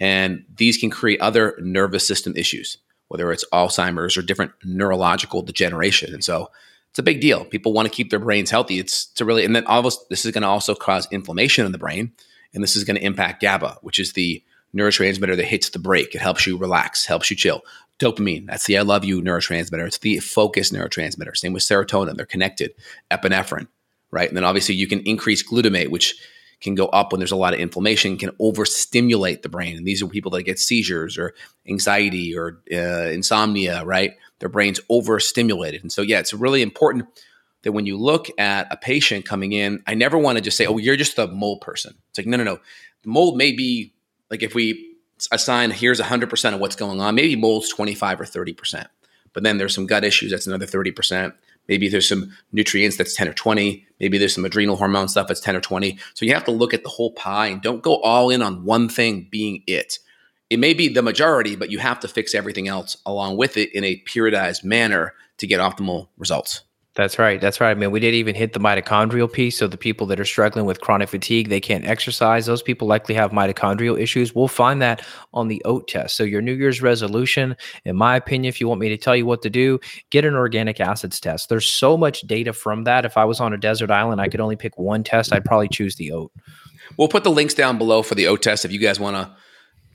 [0.00, 6.14] and these can create other nervous system issues, whether it's Alzheimer's or different neurological degeneration.
[6.14, 6.50] And so
[6.94, 7.44] it's a big deal.
[7.44, 8.78] People want to keep their brains healthy.
[8.78, 11.78] It's to really, and then this, this is going to also cause inflammation in the
[11.78, 12.12] brain,
[12.54, 14.40] and this is going to impact GABA, which is the
[14.76, 16.14] neurotransmitter that hits the brake.
[16.14, 17.62] It helps you relax, helps you chill.
[17.98, 19.84] Dopamine, that's the I love you neurotransmitter.
[19.84, 21.36] It's the focus neurotransmitter.
[21.36, 22.70] Same with serotonin, they're connected.
[23.10, 23.66] Epinephrine,
[24.12, 24.28] right?
[24.28, 26.14] And then obviously you can increase glutamate, which
[26.60, 29.76] can go up when there's a lot of inflammation, can overstimulate the brain.
[29.76, 31.34] And these are people that get seizures or
[31.68, 34.12] anxiety or uh, insomnia, right?
[34.44, 35.80] Their brain's overstimulated.
[35.80, 37.06] And so, yeah, it's really important
[37.62, 40.66] that when you look at a patient coming in, I never want to just say,
[40.66, 41.94] oh, you're just a mold person.
[42.10, 42.58] It's like, no, no, no.
[43.04, 43.94] The mold may be
[44.30, 44.96] like if we
[45.32, 48.84] assign here's 100% of what's going on, maybe mold's 25 or 30%.
[49.32, 51.32] But then there's some gut issues, that's another 30%.
[51.66, 53.86] Maybe there's some nutrients that's 10 or 20.
[53.98, 55.98] Maybe there's some adrenal hormone stuff that's 10 or 20.
[56.12, 58.66] So you have to look at the whole pie and don't go all in on
[58.66, 60.00] one thing being it
[60.50, 63.74] it may be the majority, but you have to fix everything else along with it
[63.74, 66.62] in a periodized manner to get optimal results.
[66.94, 67.40] That's right.
[67.40, 67.72] That's right.
[67.72, 69.58] I mean, we didn't even hit the mitochondrial piece.
[69.58, 72.46] So the people that are struggling with chronic fatigue, they can't exercise.
[72.46, 74.32] Those people likely have mitochondrial issues.
[74.32, 76.16] We'll find that on the OAT test.
[76.16, 79.26] So your New Year's resolution, in my opinion, if you want me to tell you
[79.26, 79.80] what to do,
[80.10, 81.48] get an organic acids test.
[81.48, 83.04] There's so much data from that.
[83.04, 85.32] If I was on a desert island, I could only pick one test.
[85.32, 86.30] I'd probably choose the OAT.
[86.96, 89.34] We'll put the links down below for the OAT test if you guys want to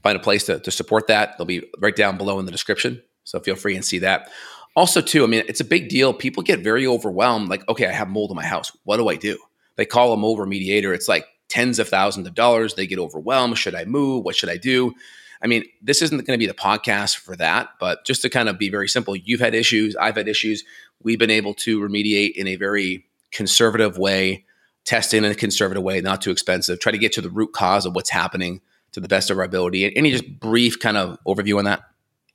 [0.03, 1.37] find a place to, to support that.
[1.37, 3.01] They'll be right down below in the description.
[3.23, 4.29] So feel free and see that.
[4.75, 6.13] Also, too, I mean, it's a big deal.
[6.13, 7.49] People get very overwhelmed.
[7.49, 8.71] Like, okay, I have mold in my house.
[8.83, 9.37] What do I do?
[9.75, 10.93] They call a mold remediator.
[10.93, 12.75] It's like tens of thousands of dollars.
[12.75, 13.57] They get overwhelmed.
[13.57, 14.23] Should I move?
[14.23, 14.93] What should I do?
[15.41, 18.49] I mean, this isn't going to be the podcast for that, but just to kind
[18.49, 20.65] of be very simple, you've had issues, I've had issues.
[21.01, 24.45] We've been able to remediate in a very conservative way,
[24.83, 27.85] test in a conservative way, not too expensive, try to get to the root cause
[27.85, 28.59] of what's happening
[28.91, 29.95] to the best of our ability.
[29.95, 31.81] Any just brief kind of overview on that?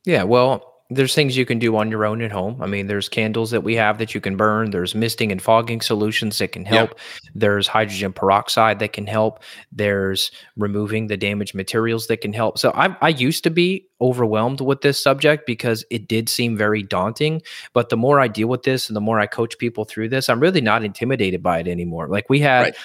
[0.04, 2.60] Yeah, well, there's things you can do on your own at home.
[2.60, 4.70] I mean, there's candles that we have that you can burn.
[4.70, 6.90] There's misting and fogging solutions that can help.
[6.90, 6.98] Yep.
[7.34, 9.42] There's hydrogen peroxide that can help.
[9.72, 12.58] There's removing the damaged materials that can help.
[12.58, 16.82] So I, I used to be overwhelmed with this subject because it did seem very
[16.82, 17.40] daunting.
[17.72, 20.28] But the more I deal with this and the more I coach people through this,
[20.28, 22.08] I'm really not intimidated by it anymore.
[22.08, 22.62] Like we had.
[22.62, 22.76] Right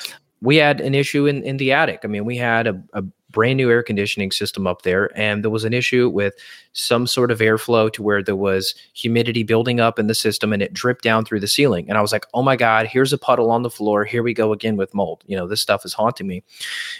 [0.42, 2.02] we had an issue in, in the attic.
[2.04, 5.52] I mean, we had a, a brand new air conditioning system up there and there
[5.52, 6.34] was an issue with
[6.74, 10.64] some sort of airflow to where there was humidity building up in the system and
[10.64, 13.18] it dripped down through the ceiling and i was like oh my god here's a
[13.18, 15.94] puddle on the floor here we go again with mold you know this stuff is
[15.94, 16.44] haunting me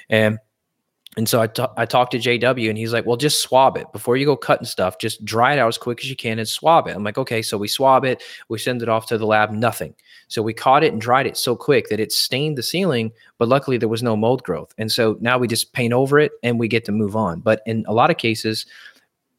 [0.10, 0.38] and
[1.18, 3.92] and so I, t- I talked to JW and he's like, well, just swab it
[3.92, 5.00] before you go cutting stuff.
[5.00, 6.96] Just dry it out as quick as you can and swab it.
[6.96, 7.42] I'm like, okay.
[7.42, 9.96] So we swab it, we send it off to the lab, nothing.
[10.30, 13.48] So we caught it and dried it so quick that it stained the ceiling, but
[13.48, 14.74] luckily there was no mold growth.
[14.78, 17.42] And so now we just paint over it and we get to move on.
[17.42, 18.66] But in a lot of cases,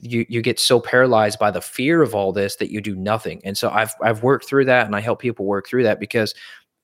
[0.00, 3.40] you you get so paralyzed by the fear of all this that you do nothing.
[3.44, 6.34] And so I've I've worked through that and I help people work through that because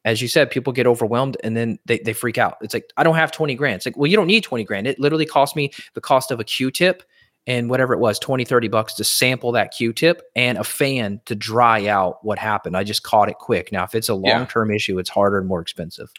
[0.07, 2.59] as you said, people get overwhelmed and then they, they freak out.
[2.62, 3.79] It's like, I don't have 20 grand.
[3.79, 4.87] It's like, well, you don't need 20 grand.
[4.87, 7.03] It literally cost me the cost of a Q-tip
[7.47, 11.35] and whatever it was 20 30 bucks to sample that q-tip and a fan to
[11.35, 12.77] dry out what happened.
[12.77, 13.73] I just caught it quick.
[13.73, 14.77] Now if it's a long-term yeah.
[14.77, 16.11] issue it's harder and more expensive.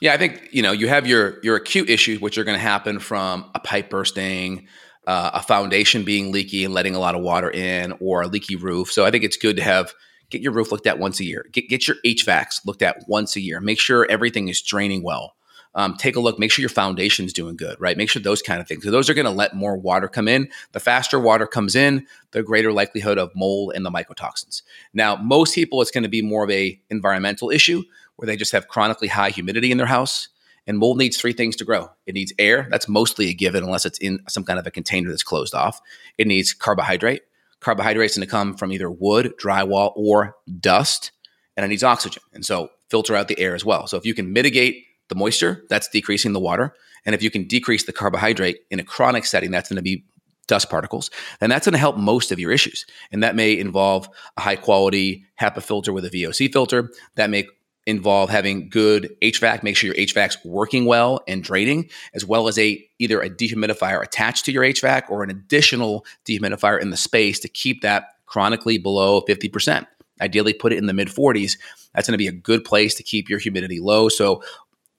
[0.00, 2.62] Yeah i think you know you have your your acute issues which are going to
[2.62, 4.66] happen from a pipe bursting
[5.06, 8.56] uh, a foundation being leaky and letting a lot of water in or a leaky
[8.56, 8.92] roof.
[8.92, 9.92] So i think it's good to have
[10.30, 11.44] get your roof looked at once a year.
[11.52, 13.60] Get, get your hvacs looked at once a year.
[13.60, 15.34] Make sure everything is draining well
[15.74, 17.96] um, take a look, make sure your foundation's doing good, right?
[17.96, 18.84] Make sure those kind of things.
[18.84, 20.48] So those are going to let more water come in.
[20.72, 24.62] The faster water comes in, the greater likelihood of mold and the mycotoxins.
[24.92, 27.82] Now, most people, it's going to be more of a environmental issue
[28.16, 30.28] where they just have chronically high humidity in their house.
[30.66, 31.88] And mold needs three things to grow.
[32.06, 32.68] It needs air.
[32.70, 35.80] That's mostly a given unless it's in some kind of a container that's closed off.
[36.18, 37.22] It needs carbohydrate.
[37.60, 41.12] Carbohydrates going to come from either wood, drywall, or dust.
[41.56, 42.22] And it needs oxygen.
[42.32, 43.86] And so filter out the air as well.
[43.86, 46.74] So if you can mitigate the moisture, that's decreasing the water.
[47.04, 50.04] And if you can decrease the carbohydrate in a chronic setting, that's going to be
[50.46, 51.10] dust particles.
[51.40, 52.84] And that's going to help most of your issues.
[53.12, 56.90] And that may involve a high quality HEPA filter with a VOC filter.
[57.14, 57.46] That may
[57.86, 62.58] involve having good HVAC, make sure your HVAC's working well and draining, as well as
[62.58, 67.38] a either a dehumidifier attached to your HVAC or an additional dehumidifier in the space
[67.40, 69.86] to keep that chronically below 50%.
[70.20, 71.58] Ideally, put it in the mid 40s.
[71.94, 74.08] That's going to be a good place to keep your humidity low.
[74.08, 74.42] So,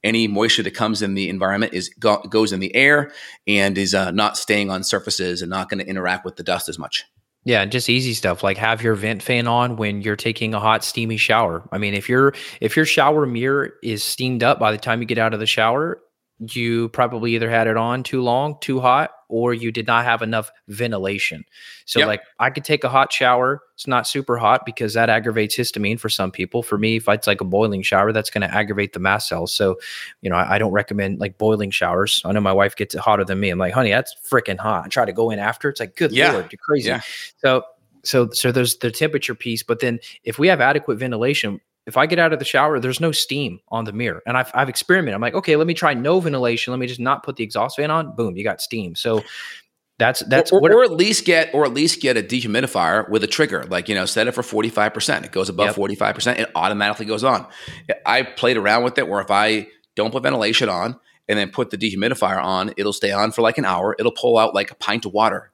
[0.04, 3.12] any moisture that comes in the environment is go, goes in the air
[3.48, 6.70] and is uh, not staying on surfaces and not going to interact with the dust
[6.70, 7.06] as much.
[7.44, 10.84] Yeah, just easy stuff like have your vent fan on when you're taking a hot
[10.84, 11.68] steamy shower.
[11.72, 15.08] I mean, if your if your shower mirror is steamed up by the time you
[15.08, 16.00] get out of the shower,
[16.50, 20.24] you probably either had it on too long, too hot, or you did not have
[20.24, 21.46] enough ventilation.
[21.86, 22.08] So, yep.
[22.08, 23.62] like, I could take a hot shower.
[23.76, 26.64] It's not super hot because that aggravates histamine for some people.
[26.64, 29.54] For me, if it's like a boiling shower, that's going to aggravate the mast cells.
[29.54, 29.78] So,
[30.22, 32.22] you know, I, I, don't recommend like boiling showers.
[32.26, 33.52] I know my wife gets it hotter than me.
[33.52, 34.86] I'm like, honey, that's freaking hot.
[34.86, 35.70] I try to go in after.
[35.70, 36.32] It's like, good yeah.
[36.32, 36.90] lord, you're crazy.
[36.90, 37.02] Yeah.
[37.38, 37.64] So,
[38.04, 39.62] so, so there's the temperature piece.
[39.62, 43.02] But then, if we have adequate ventilation, if I get out of the shower, there's
[43.02, 44.24] no steam on the mirror.
[44.26, 45.14] And I've, I've experimented.
[45.14, 46.72] I'm like, okay, let me try no ventilation.
[46.72, 48.16] Let me just not put the exhaust fan on.
[48.16, 48.96] Boom, you got steam.
[48.96, 49.26] So
[50.00, 53.26] that's that's or, or, or, at least get or at least get a dehumidifier with
[53.26, 53.66] a trigger.
[53.66, 55.26] Like you know, set it for forty five percent.
[55.26, 56.40] It goes above forty five percent.
[56.40, 57.46] It automatically goes on.
[58.06, 61.72] I played around with it where if I don't put ventilation on and then put
[61.72, 63.98] the dehumidifier on, it'll stay on for like an hour.
[64.00, 65.51] It'll pull out like a pint of water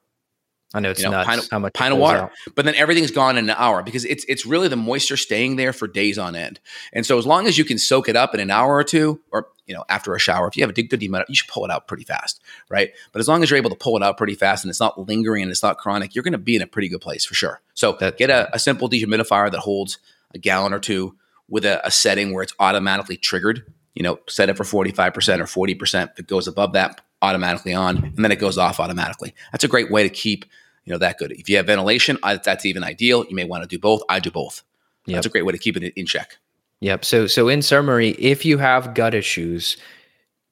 [0.74, 2.32] I know it's you know, nuts pint of, how much pint of water, out.
[2.54, 5.72] but then everything's gone in an hour because it's it's really the moisture staying there
[5.72, 6.60] for days on end.
[6.92, 9.22] And so as long as you can soak it up in an hour or two,
[9.32, 11.64] or you know after a shower, if you have a good amount, you should pull
[11.64, 12.92] it out pretty fast, right?
[13.14, 15.08] But as long as you're able to pull it out pretty fast and it's not
[15.08, 17.34] lingering and it's not chronic, you're going to be in a pretty good place for
[17.34, 17.62] sure.
[17.74, 20.00] So That's get a, a, simple dehumidifier that holds
[20.36, 21.16] a gallon or two
[21.48, 23.72] with a, a setting where it's automatically triggered.
[23.96, 26.12] You know, set it for forty five percent or forty percent.
[26.14, 29.34] If it goes above that, automatically on, and then it goes off automatically.
[29.52, 30.46] That's a great way to keep
[30.86, 31.34] you know that good.
[31.34, 33.26] If you have ventilation, that's even ideal.
[33.28, 34.02] You may want to do both.
[34.10, 34.64] I do both.
[35.06, 35.16] Yep.
[35.16, 36.38] That's a great way to keep it in check.
[36.80, 37.04] Yep.
[37.04, 39.78] So so in summary, if you have gut issues,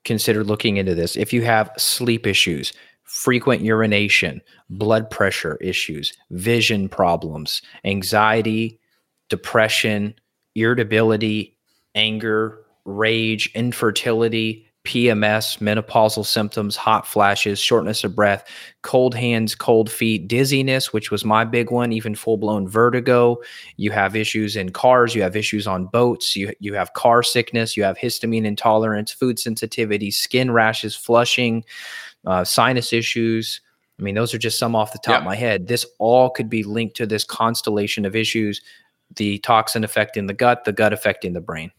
[0.03, 1.15] consider looking into this.
[1.15, 2.73] If you have sleep issues,
[3.03, 8.79] frequent urination, blood pressure issues, vision problems, anxiety,
[9.29, 10.13] depression,
[10.55, 11.57] irritability,
[11.95, 18.47] anger, rage, infertility, PMS, menopausal symptoms, hot flashes, shortness of breath,
[18.83, 23.37] cold hands, cold feet, dizziness, which was my big one, even full blown vertigo.
[23.77, 27.75] You have issues in cars, you have issues on boats, you, you have car sickness,
[27.75, 31.65] you have histamine intolerance, food sensitivity, skin rashes, flushing,
[32.25, 33.61] uh, sinus issues.
[33.99, 35.17] I mean, those are just some off the top Yeah.
[35.19, 35.67] of my head.
[35.67, 38.61] This all could be linked to this constellation of issues
[39.15, 41.71] the toxin effect in the gut, the gut effect in the brain.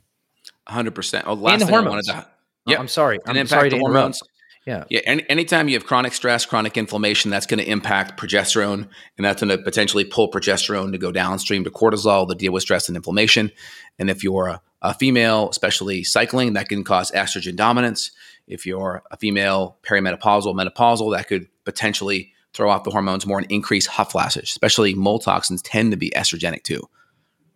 [0.69, 1.25] 100%.
[1.27, 2.27] Oh, last And thing I wanted to
[2.67, 2.81] Yep.
[2.81, 3.19] I'm sorry.
[3.27, 3.93] I'm impact sorry to interrupt.
[3.95, 4.21] hormones.
[4.67, 4.85] Yeah.
[4.91, 9.25] Yeah, any, anytime you have chronic stress, chronic inflammation, that's going to impact progesterone, and
[9.25, 12.89] that's going to potentially pull progesterone to go downstream to cortisol to deal with stress
[12.89, 13.53] and inflammation.
[14.01, 18.11] And if you're a, a female, especially cycling, that can cause estrogen dominance.
[18.49, 23.51] If you're a female perimenopausal, menopausal, that could potentially throw off the hormones more and
[23.53, 24.45] increase hot flashes.
[24.51, 26.83] Especially mold toxins tend to be estrogenic too,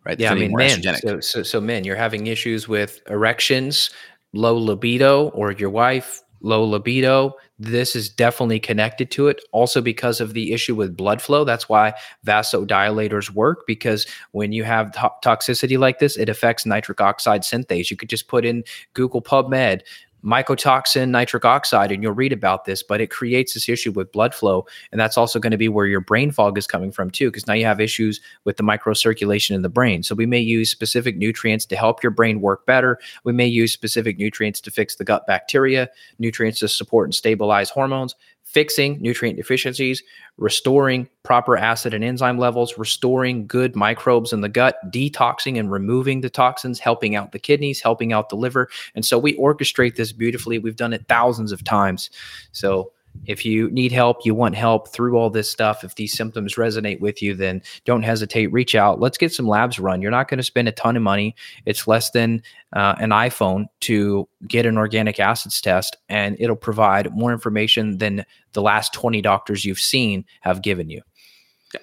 [0.05, 0.18] right?
[0.20, 0.96] Yeah, I tend to be mean, men.
[0.96, 3.90] So, so, so men, you're having issues with erections,
[4.32, 7.34] low libido, or your wife, low libido.
[7.58, 9.42] This is definitely connected to it.
[9.52, 11.92] Also, because of the issue with blood flow, that's why
[12.26, 13.66] vasodilators work.
[13.66, 17.90] Because when you have to- toxicity like this, it affects nitric oxide synthase.
[17.90, 18.64] You could just put in
[18.94, 19.82] Google PubMed
[20.24, 24.35] mycotoxin nitric oxide and you'll read about this but it creates this issue with blood
[24.35, 27.30] flow and that's also going to be where your brain fog is coming from too
[27.30, 30.02] because now you have issues with the microcirculation in the brain.
[30.02, 32.98] So we may use specific nutrients to help your brain work better.
[33.24, 37.70] We may use specific nutrients to fix the gut bacteria nutrients to support and stabilize
[37.70, 38.14] hormones
[38.52, 40.02] fixing nutrient deficiencies
[40.36, 46.20] restoring proper acid and enzyme levels restoring good microbes in the gut detoxing and removing
[46.20, 50.12] the toxins helping out the kidneys helping out the liver and so we orchestrate this
[50.12, 50.58] beautifully.
[50.58, 52.10] We've done it thousands of times.
[52.52, 52.92] So
[53.27, 57.01] if you need help, you want help through all this stuff, if these symptoms resonate
[57.01, 59.01] with you, then don't hesitate, reach out.
[59.01, 60.01] Let's get some labs run.
[60.01, 61.35] You're not going to spend a ton of money.
[61.66, 62.42] It's less than
[62.73, 68.25] uh, an iPhone to get an organic acids test, and it'll provide more information than
[68.53, 71.03] the last 20 doctors you've seen have given you.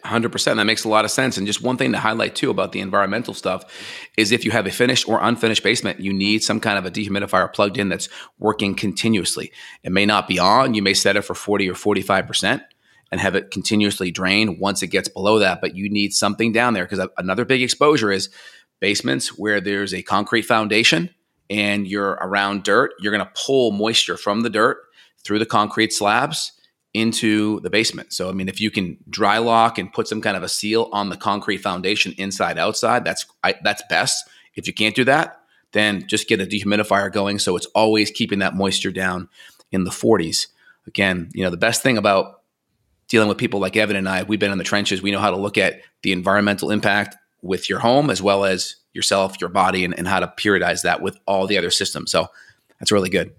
[0.04, 0.56] 100%.
[0.56, 1.38] That makes a lot of sense.
[1.38, 3.64] And just one thing to highlight too about the environmental stuff
[4.18, 6.92] is if you have a finished or unfinished basement, you need some kind of a
[6.92, 9.52] dehumidifier plugged in that's working continuously.
[9.84, 12.62] It may not be on, you may set it for 40 or 45%
[13.12, 15.62] and have it continuously drain once it gets below that.
[15.62, 18.30] But you need something down there because another big exposure is
[18.82, 21.10] basements where there's a concrete foundation
[21.50, 24.80] and you're around dirt, you're going to pull moisture from the dirt
[25.24, 26.52] through the concrete slabs
[26.94, 28.14] into the basement.
[28.14, 30.90] So I mean, if you can dry lock and put some kind of a seal
[30.92, 34.28] on the concrete foundation inside outside, that's I, that's best.
[34.56, 35.42] If you can't do that,
[35.74, 39.30] then just get a dehumidifier going so it's always keeping that moisture down
[39.72, 40.48] in the 40s.
[40.88, 42.42] Again, you know, the best thing about
[43.08, 45.02] dealing with people like Evan and I, we've been in the trenches.
[45.02, 48.78] We know how to look at the environmental impact with your home as well as
[48.94, 52.12] yourself, your body, and, and how to periodize that with all the other systems.
[52.12, 52.28] So
[52.80, 53.34] that's really good.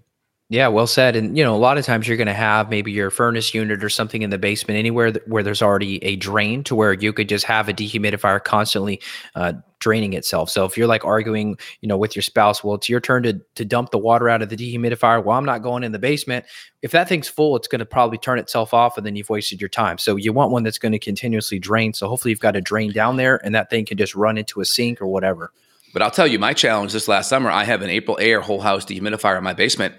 [0.51, 1.15] Yeah, well said.
[1.15, 3.83] And you know, a lot of times you're going to have maybe your furnace unit
[3.83, 7.13] or something in the basement, anywhere th- where there's already a drain, to where you
[7.13, 8.99] could just have a dehumidifier constantly
[9.35, 10.49] uh, draining itself.
[10.49, 13.39] So if you're like arguing, you know, with your spouse, well, it's your turn to
[13.55, 15.23] to dump the water out of the dehumidifier.
[15.23, 16.45] Well, I'm not going in the basement.
[16.81, 19.61] If that thing's full, it's going to probably turn itself off, and then you've wasted
[19.61, 19.99] your time.
[19.99, 21.93] So you want one that's going to continuously drain.
[21.93, 24.61] So hopefully you've got a drain down there, and that thing can just run into
[24.61, 25.51] a sink or whatever.
[25.91, 28.85] But I'll tell you, my challenge this last summer, I have an Aprilaire whole house
[28.85, 29.95] dehumidifier in my basement.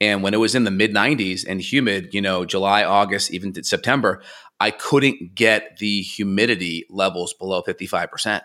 [0.00, 3.52] And when it was in the mid 90s and humid, you know, July, August, even
[3.54, 4.22] to September,
[4.60, 8.42] I couldn't get the humidity levels below 55%.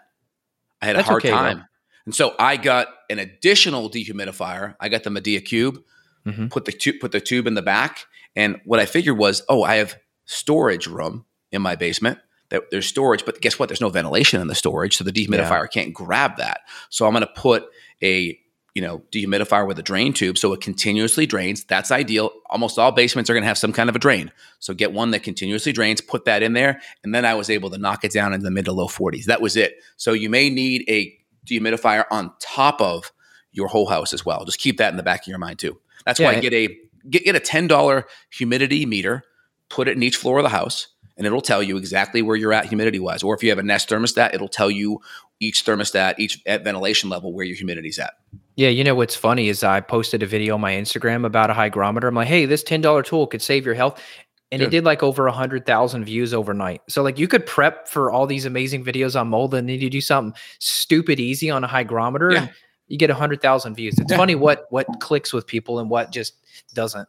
[0.82, 1.36] I had That's a hard okay, though.
[1.36, 1.66] time.
[2.06, 4.76] And so I got an additional dehumidifier.
[4.80, 5.84] I got the Midea Cube,
[6.26, 6.50] Mhm.
[6.50, 8.06] put the tu- put the tube in the back.
[8.36, 12.20] And what I figured was, oh, I have storage room in my basement.
[12.50, 13.70] That there's storage, but guess what?
[13.70, 16.62] There's no ventilation in the storage, so the dehumidifier can't grab that.
[16.90, 17.66] So I'm going to put
[18.02, 18.40] a
[18.76, 21.64] you know dehumidifier with a drain tube, so it continuously drains.
[21.64, 22.32] That's ideal.
[22.50, 24.32] Almost all basements are going to have some kind of a drain.
[24.60, 27.70] So get one that continuously drains, put that in there, and then I was able
[27.72, 29.26] to knock it down in the mid to low 40s.
[29.26, 29.76] That was it.
[29.98, 33.12] So you may need a dehumidifier on top of
[33.52, 34.46] your whole house as well.
[34.46, 35.80] Just keep that in the back of your mind too.
[36.06, 36.40] That's why Yeah.
[36.42, 36.78] get a
[37.10, 39.24] get, get a ten dollar humidity meter,
[39.70, 42.54] put it in each floor of the house, and it'll tell you exactly where you're
[42.54, 43.24] at humidity wise.
[43.24, 45.00] Or if you have a Nest thermostat, it'll tell you
[45.40, 48.14] each thermostat, each at ventilation level where your humidity's at.
[48.60, 51.54] Yeah, you know what's funny is I posted a video on my Instagram about a
[51.54, 52.10] hygrometer.
[52.10, 54.04] I'm like, hey, this ten dollar tool could save your health,
[54.52, 56.82] and it did like over a hundred thousand views overnight.
[56.90, 59.90] So like you could prep for all these amazing videos on mold, and then you
[59.90, 62.42] do something stupid easy on a hygrometer, Yeah.
[62.42, 62.50] and
[62.90, 63.98] you get a hundred thousand views.
[63.98, 64.18] It's Yeah.
[64.18, 66.34] funny what what clicks with people and what just
[66.74, 67.08] doesn't.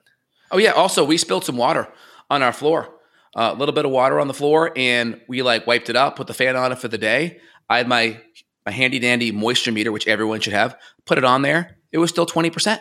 [0.53, 0.71] Oh yeah.
[0.71, 1.89] Also, we spilled some water
[2.31, 2.95] on our floor.
[3.35, 6.15] Uh, a little bit of water on the floor, and we like wiped it up,
[6.15, 7.41] put the fan on it for the day.
[7.69, 8.21] I had my
[8.67, 10.77] my handy dandy moisture meter, which everyone should have.
[11.07, 11.79] Put it on there.
[11.93, 12.81] It was still twenty percent,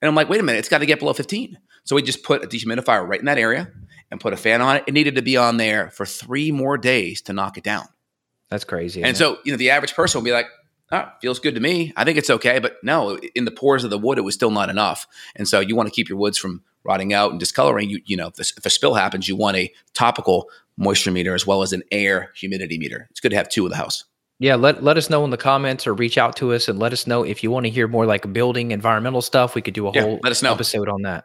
[0.00, 1.58] and I'm like, wait a minute, it's got to get below fifteen.
[1.84, 3.72] So we just put a dehumidifier right in that area
[4.10, 4.84] and put a fan on it.
[4.86, 7.86] It needed to be on there for three more days to knock it down.
[8.50, 9.02] That's crazy.
[9.02, 10.46] And so, you know, the average person will be like,
[10.92, 11.92] oh, feels good to me.
[11.96, 12.58] I think it's okay.
[12.58, 15.06] But no, in the pores of the wood, it was still not enough.
[15.36, 18.16] And so you want to keep your woods from rotting out and discoloring, you you
[18.16, 21.62] know, if, this, if a spill happens, you want a topical moisture meter as well
[21.62, 23.08] as an air humidity meter.
[23.10, 24.04] It's good to have two in the house.
[24.40, 26.92] Yeah, let, let us know in the comments or reach out to us and let
[26.92, 29.54] us know if you want to hear more like building environmental stuff.
[29.54, 30.52] We could do a Yeah, whole let us know.
[30.52, 31.24] episode on that.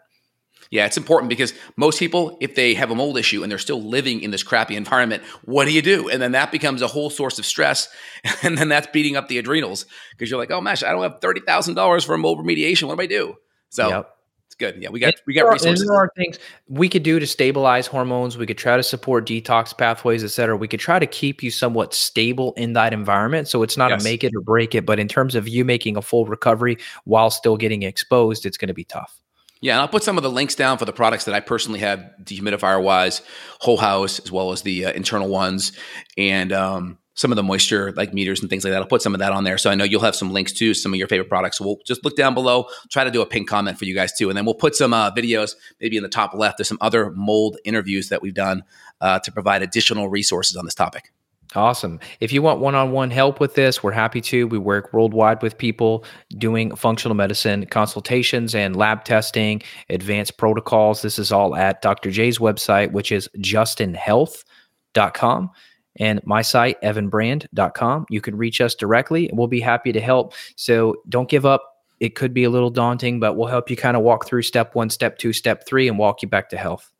[0.71, 3.81] Yeah, it's important because most people, if they have a mold issue and they're still
[3.81, 6.09] living in this crappy environment, what do you do?
[6.09, 7.87] And then that becomes a whole source of stress.
[8.41, 11.19] And then that's beating up the adrenals because you're like, oh, gosh, I don't have
[11.19, 12.87] $30,000 for a mold remediation.
[12.87, 13.35] What do I do?
[13.69, 14.09] So Yep.
[14.53, 14.81] It's good.
[14.81, 15.87] Yeah, we got, we got resources.
[15.87, 16.37] There are things
[16.67, 18.37] we could do to stabilize hormones.
[18.37, 20.55] We could try to support detox pathways, et cetera.
[20.55, 23.47] We could try to keep you somewhat stable in that environment.
[23.47, 24.01] So it's not Yes.
[24.01, 24.85] a make it or break it.
[24.85, 28.67] But in terms of you making a full recovery while still getting exposed, it's going
[28.67, 29.19] to be tough.
[29.61, 31.79] Yeah, and I'll put some of the links down for the products that I personally
[31.79, 33.21] have, dehumidifier wise,
[33.59, 35.71] whole house, as well as the uh, internal ones,
[36.17, 38.81] and um, some of the moisture like meters and things like that.
[38.81, 40.73] I'll put some of that on there, so I know you'll have some links to
[40.73, 41.57] some of your favorite products.
[41.57, 44.13] So we'll just look down below, try to do a pin comment for you guys
[44.13, 46.57] too, and then we'll put some uh, videos maybe in the top left.
[46.57, 48.63] There's some other mold interviews that we've done
[49.01, 51.11] uh, to provide additional resources on this topic.
[51.55, 51.99] Awesome.
[52.19, 54.47] If you want one on one help with this, we're happy to.
[54.47, 56.03] We work worldwide with people
[56.37, 61.03] doing functional medicine consultations and lab testing, advanced protocols.
[61.03, 62.09] This is all at Dr.
[62.09, 65.51] J's website, which is justinhealth.com,
[65.97, 68.05] and my site, evanbrand.com.
[68.09, 70.33] You can reach us directly and we'll be happy to help.
[70.55, 71.69] So don't give up.
[71.99, 74.75] It could be a little daunting, but we'll help you kind of walk through step
[74.75, 76.91] one, step two, step three, and walk you back to health.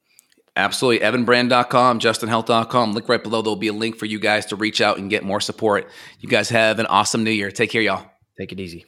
[0.56, 1.06] Absolutely.
[1.06, 2.94] EvanBrand.com, JustinHealth.com.
[2.94, 3.42] Link right below.
[3.42, 5.90] There'll be a link for you guys to reach out and get more support.
[6.20, 7.50] You guys have an awesome new year.
[7.50, 8.06] Take care, y'all.
[8.38, 8.86] Take it easy.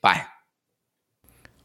[0.00, 0.22] Bye.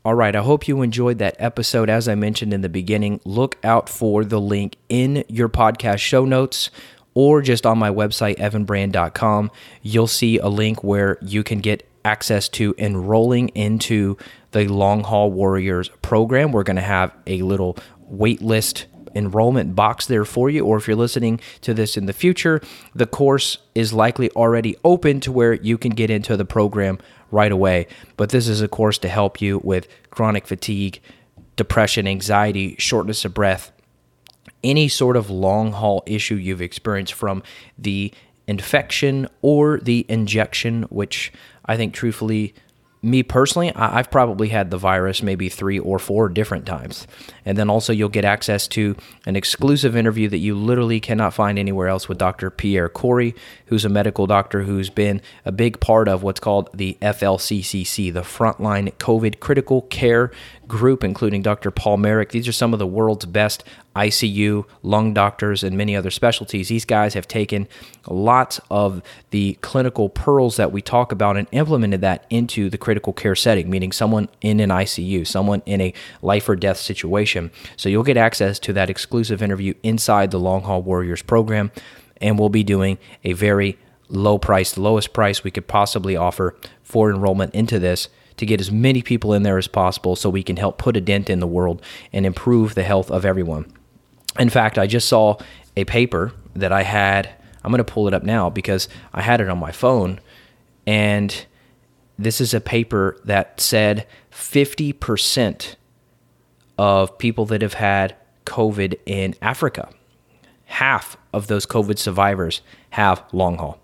[0.06, 1.90] All right, I hope you enjoyed that episode.
[1.90, 6.26] As I mentioned in the beginning, look out for the link in your podcast show
[6.26, 6.70] notes
[7.14, 9.52] or just on my website, evanbrand.com.
[9.82, 14.18] You'll see a link where you can get access to enrolling into
[14.52, 16.52] the Long Haul Warriors program.
[16.52, 18.86] We're going to have a little wait list
[19.16, 20.66] enrollment box there for you.
[20.66, 22.62] Or if you're listening to this in the future,
[22.96, 27.00] the course is likely already open to where you can get into the program
[27.32, 27.88] right away.
[28.18, 31.02] But this is a course to help you with chronic fatigue,
[31.56, 33.72] depression, anxiety, shortness of breath,
[34.64, 37.44] any sort of long haul issue you've experienced from
[37.78, 38.14] the
[38.48, 41.32] infection or the injection, which
[41.66, 42.54] I think truthfully,
[43.06, 47.06] me personally, I've probably had the virus maybe three or four different times.
[47.46, 48.96] And then also, you'll get access to
[49.26, 52.50] an exclusive interview that you literally cannot find anywhere else with Dr.
[52.50, 53.36] Pierre Kory,
[53.66, 58.22] who's a medical doctor who's been a big part of what's called the FLCCC, the
[58.22, 60.32] Frontline COVID Critical Care
[60.66, 61.72] Group, including Dr.
[61.72, 62.30] Paul Marik.
[62.30, 63.66] These are some of the world's best
[63.96, 66.70] ICU, lung doctors, and many other specialties.
[66.70, 67.68] These guys have taken
[68.08, 73.14] lots of the clinical pearls that we talk about and implemented that into the critical
[73.14, 77.52] care setting, meaning someone in an ICU, someone in a life or death situation.
[77.78, 81.72] So you'll get access to that exclusive interview inside the Long Haul Warriors program,
[82.18, 83.78] and we'll be doing a very
[84.10, 88.72] low price, lowest price we could possibly offer for enrollment into this to get as
[88.72, 91.48] many people in there as possible so we can help put a dent in the
[91.48, 91.82] world
[92.12, 93.72] and improve the health of everyone.
[94.40, 95.38] In fact, I just saw
[95.76, 97.30] a paper that I had.
[97.64, 100.20] I'm going to pull it up now because I had it on my phone.
[100.86, 101.46] And
[102.18, 105.76] this is a paper that said 50%
[106.78, 108.16] of people that have had
[108.46, 109.90] COVID in Africa,
[110.66, 112.62] half of those COVID survivors
[112.92, 113.80] have long haul.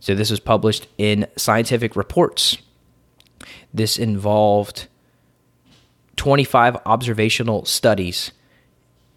[0.00, 2.58] So this was published in Scientific Reports.
[3.72, 4.86] This involved
[6.16, 8.32] 25 observational studies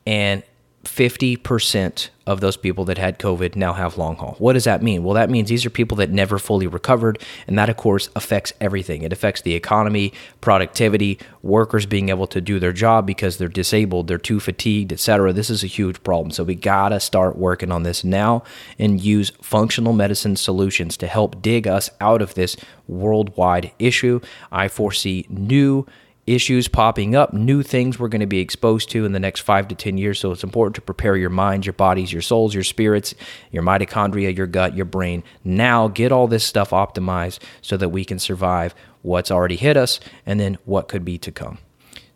[0.07, 0.41] and
[0.85, 4.35] 50% of those people that had COVID now have long haul.
[4.39, 5.03] What does that mean?
[5.03, 8.53] Well, that means these are people that never fully recovered, and that, of course, affects
[8.61, 9.01] everything.
[9.01, 14.07] It affects the economy, productivity, workers being able to do their job because they're disabled,
[14.07, 15.33] they're too fatigued, etc.
[15.33, 16.31] This is a huge problem.
[16.31, 18.43] So we gotta start working on this now
[18.79, 22.55] and use functional medicine solutions to help dig us out of this
[22.87, 24.21] worldwide issue.
[24.53, 25.85] I foresee new
[26.27, 29.67] issues popping up, new things we're going to be exposed to in the next five
[29.69, 30.19] to 10 years.
[30.19, 33.15] So it's important to prepare your minds, your bodies, your souls, your spirits,
[33.51, 35.23] your mitochondria, your gut, your brain.
[35.43, 39.99] Now get all this stuff optimized so that we can survive what's already hit us
[40.25, 41.59] and then what could be to come.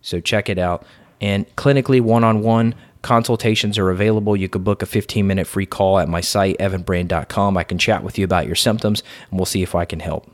[0.01, 0.85] So check it out.
[1.21, 4.35] And clinically, one on one, consultations are available.
[4.35, 7.57] You could book a 15 minute free call at my site, evanbrand.com.
[7.57, 10.29] I can chat with you about your symptoms and we'll see if I can help.